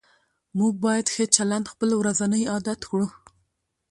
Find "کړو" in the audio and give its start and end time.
2.89-3.07